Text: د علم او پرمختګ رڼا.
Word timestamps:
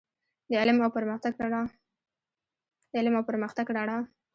د 0.49 0.51
علم 3.03 3.15
او 3.17 3.23
پرمختګ 3.29 3.65
رڼا. 3.75 3.99